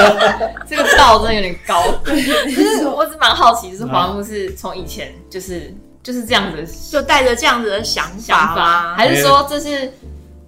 [0.70, 1.84] 这个道真的有点高。
[2.06, 8.96] 就是我只蛮好奇，就是黄木是从以前就是就是这样子，就带着这样子的想法吗？
[8.96, 9.92] 还是说这是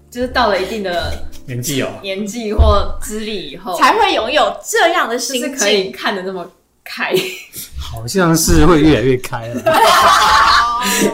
[0.09, 1.11] 就是到了一定的
[1.47, 6.49] 年纪哦，年纪或资历以后才会拥有这样的心境，可以看得那么
[6.83, 7.13] 开？
[7.77, 9.61] 好像是会越来越开了。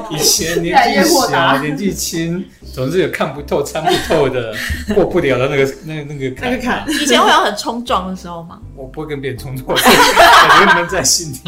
[0.10, 4.54] 以前年纪小、年纪轻，总是有看不透、参不透的、
[4.94, 6.86] 过不了的那个、那那个那个坎。
[6.90, 8.60] 以前会有很冲撞的时候吗？
[8.76, 11.40] 我不会跟别人冲撞，我觉得闷在心里。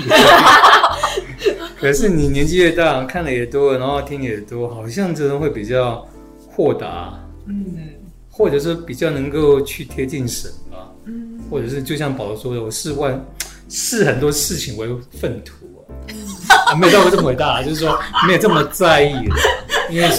[1.80, 6.08] 可是你年纪越大，看的也多，然后听也多，好像真的会比较
[6.48, 7.78] 豁达，嗯，
[8.30, 13.24] 或者是比较能够去贴近神吧，嗯，或者是就像保罗说的，我视万
[13.70, 14.88] 视很多事情为
[15.20, 15.65] 粪土
[16.68, 19.36] 啊，没有到过这么伟大，就是说没有这么在意了，
[19.90, 20.10] 因为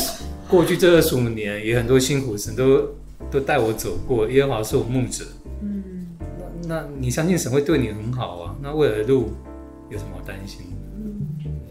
[0.48, 2.82] 过去这二十五年也很多辛苦，神都
[3.30, 5.24] 都带我走过，耶和华是我牧者，
[5.62, 6.06] 嗯，
[6.66, 8.54] 那那你相信神会对你很好啊？
[8.62, 9.32] 那未来的路
[9.90, 10.60] 有什么好担心？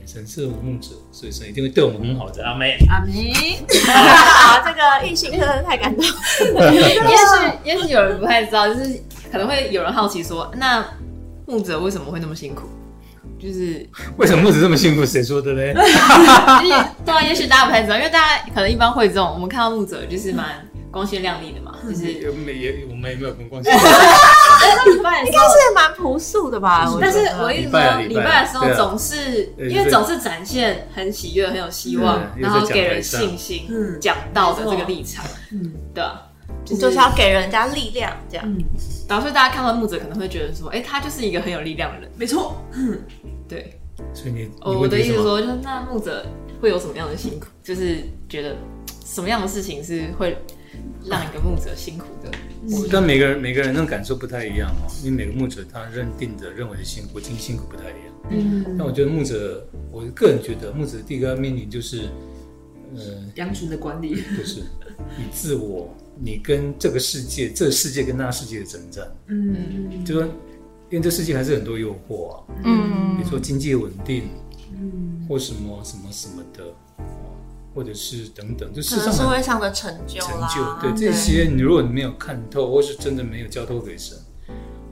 [0.08, 2.46] 神是我牧者，所以神一定会对我们很好的。
[2.46, 3.34] 阿妹，阿妹，
[3.88, 6.06] 好，这个异性真的太感动。
[6.72, 6.96] 也许
[7.66, 9.02] 也许有人不太知道，就是
[9.32, 10.86] 可能会有人好奇说，那
[11.48, 12.68] 牧者为什么会那么辛苦？
[13.46, 15.06] 就是 为什么木子这么幸福？
[15.06, 15.74] 谁说的嘞？
[17.06, 21.74] 对啊，也许大家不太知道，因为大家可能一般会这种，我们看到木子就是蛮光鲜亮丽的嘛。
[21.88, 23.70] 就是也没也我们也没有跟关系。
[24.90, 26.92] 礼拜应该是蛮朴素的吧？
[27.00, 33.68] 但是我一直说礼拜的时候总是因为总是展现很喜悦、很有希望，然后给人信心，
[34.02, 36.22] 讲道的这个立场，嗯，对啊，
[36.66, 38.58] 就是要给人家力量这样。
[39.08, 42.10] 然后所以大家看到木子可能会觉得说，哎，他就是一个很有力量的人。
[42.18, 43.00] 没错，嗯，
[43.48, 43.80] 对。
[44.14, 46.26] 所以你我的意思说，就是那牧者
[46.62, 47.48] 会有什么样的辛苦？
[47.64, 48.56] 就是觉得
[49.06, 50.38] 什么样的事情是会。
[51.06, 52.30] 让一个牧者辛苦的，
[52.92, 58.14] 但每个人每个人的感受不太一样哦，因为每个牧者他认定的认为的辛苦，经辛苦不太一样。
[58.32, 62.10] 嗯，那我觉得牧者，我个人觉得牧者第一个面临就是，
[62.94, 64.64] 呃，羊群的管理， 就是
[65.18, 69.08] 你自我，你跟这个世界，这个世界跟那世界的征战。
[69.28, 70.28] 嗯，就说，
[70.90, 72.44] 因为这世界还是很多诱惑啊。
[72.64, 74.24] 嗯，比如说经济稳定，
[74.74, 76.64] 嗯，或什么什么什么的。
[77.74, 84.18] 或者是等等，就世上社会上的成就成就，对这些，你如果你没有看透，或是真的没有交托给神，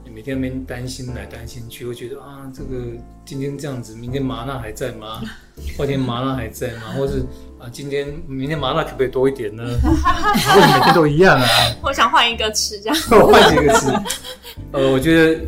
[0.04, 2.84] 你每天没担心来担心去，会觉得啊，这个
[3.24, 5.22] 今天这样子，明天麻辣还在吗？
[5.78, 6.92] 后天麻辣还在吗？
[6.94, 7.20] 或是
[7.58, 9.64] 啊，今天明天麻辣可不可以多一点呢？
[9.80, 11.48] 或者每天都一样啊？
[11.82, 13.86] 我想换一个吃，这样换几个吃。
[14.72, 15.40] 呃，我觉得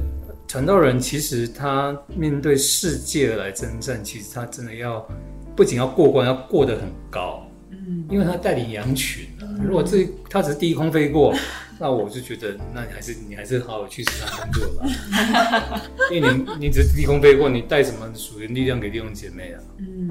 [0.56, 5.06] 传道人其实他面对世界来征战，其实他真的要。
[5.54, 9.44] 不仅要过关，要过得很高，嗯，因为他带领羊群啊。
[9.62, 11.34] 如果这他只是低空飞过，
[11.78, 15.80] 那我就觉得，那你还是你还是好好去市场工作吧。
[16.10, 19.60] 因为你你只是低空飞过，你带什么属灵力量给弟兄姐妹啊？
[19.78, 20.10] 嗯，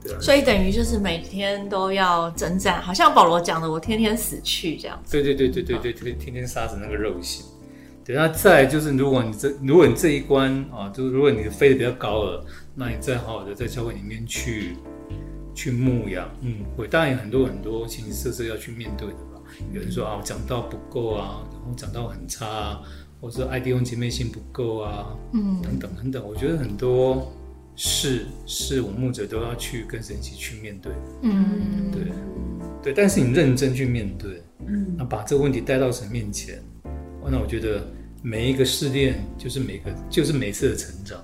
[0.00, 0.18] 对啊。
[0.20, 5.10] 所以等于就是每天都要征战，好像保罗讲的，我天天死去这样子。
[5.12, 7.44] 对对对对对对，天天天杀死那个肉性。
[8.04, 12.44] 对，那再就是，如果你这如果你这一关啊，就是如果你飞得比较高了。
[12.74, 14.78] 那你再好好的在教会里面去
[15.54, 19.42] 去牧养，嗯，会当然有很多很多形形色色要去面对的吧。
[19.74, 22.80] 有人说啊，我讲道不够啊，然后讲道很差啊，
[23.20, 26.26] 或者说爱弟兄姐妹心不够啊，嗯，等等等等。
[26.26, 27.30] 我觉得很多
[27.76, 32.04] 事是我牧者都要去跟神一起去面对，嗯，对
[32.82, 32.94] 对。
[32.94, 36.58] 但是你认真去面对，嗯，那把这个问题带到神面前，
[37.30, 37.84] 那我觉得
[38.22, 41.18] 每一个试炼就是每个就是每次的成长。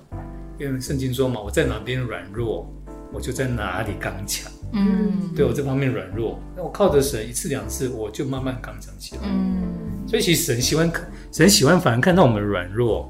[0.59, 2.69] 因为圣经说嘛，我在哪边软弱，
[3.13, 4.51] 我就在哪里刚强。
[4.73, 9.21] 嗯，对我这方面软弱，那我靠着神一次两次，我就慢慢刚强起来。
[9.23, 9.63] 嗯，
[10.05, 13.09] 所以其实神喜欢看，神喜欢反而看到我们软弱。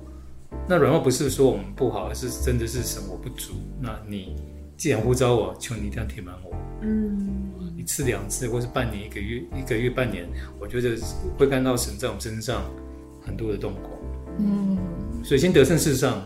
[0.67, 3.53] 那软弱不是说我们不好，而是真的是神我不足。
[3.81, 4.35] 那你
[4.77, 6.55] 既然呼召我，求你一定要填满我。
[6.81, 7.48] 嗯，一
[7.89, 10.95] 次两次，或是半年、一个月、一个月、半年，我觉得
[11.39, 12.61] 会看到神在我们身上
[13.25, 13.91] 很多的动工。
[14.37, 14.77] 嗯，
[15.23, 16.21] 所以先得胜世上。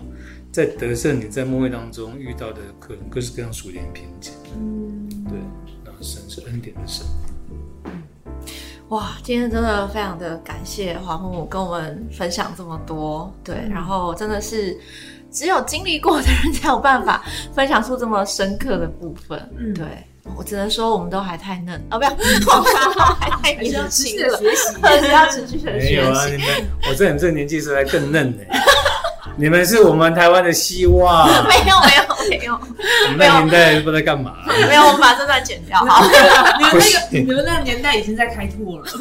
[0.52, 5.40] 在得胜，你在末会当中遇到的可能各式各样属灵瓶颈，嗯，对，
[5.84, 7.04] 那神是恩典的神。
[8.90, 14.80] 哇，今天真的非常的感谢黄木木跟我们分享这么多，对，然后真的是
[15.32, 19.88] 只有经历过的人才有办法分享出这么深刻的部分，嗯，对
[20.36, 22.10] 我只能说我们都还太嫩哦，不要，
[23.20, 24.74] 还太年轻了，学习，
[25.12, 25.96] 要持续的学习。
[25.96, 26.48] 没有啊，你们，
[26.90, 28.38] 我在你这个年纪时还更嫩呢。
[29.36, 31.28] 你们是我们台湾的希望。
[31.48, 34.34] 没有没有没有，我们那年代不知道干嘛。
[34.68, 35.80] 没有，我们把这段剪掉。
[35.80, 36.06] 好，
[36.60, 38.86] 你们那个 你们那个年代已经在开拓了。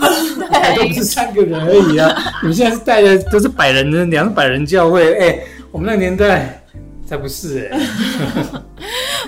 [0.51, 2.17] 对，都不是三个人而已啊！
[2.43, 5.39] 你们现在是带的都是百人的两百人教会，哎，
[5.71, 6.63] 我们那个年代
[7.07, 7.79] 才不是哎。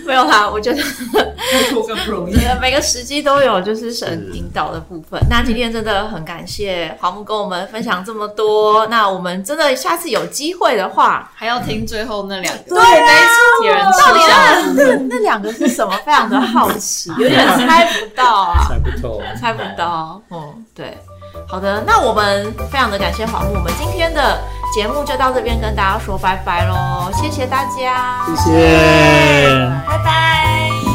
[0.05, 0.83] 没有啦，我觉得
[1.87, 2.35] 更不容易。
[2.61, 5.19] 每个时机都有就是神引导的部分。
[5.31, 8.87] 那今天真的很感谢黄木跟我们分享这么多。
[8.89, 12.63] 那我们真的下次有机会的话，还要听最后那两个。
[12.75, 14.01] 对，没错。
[14.01, 14.21] 到底
[14.77, 15.97] 那那两个是什么？
[16.05, 20.21] 非常的好奇，有点猜不到啊，猜不透，猜不到。
[20.31, 20.99] 嗯，对。
[21.55, 24.41] 好的，那我们非常的感谢黄木，我们今天的
[24.75, 30.94] 节目就到这边跟大家说拜拜喽，谢谢大家，谢谢，拜拜。